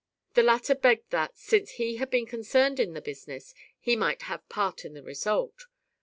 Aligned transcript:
The 0.33 0.41
latter 0.41 0.73
then 0.73 0.81
begged 0.81 1.11
that, 1.11 1.37
since 1.37 1.73
he 1.73 1.97
had 1.97 2.09
been 2.09 2.25
concerned 2.25 2.79
in 2.79 2.93
the 2.93 3.03
business, 3.03 3.53
he 3.79 3.95
might 3.95 4.23
have 4.23 4.49
part 4.49 4.83
in 4.83 4.95
the 4.95 5.03
result. 5.03 5.67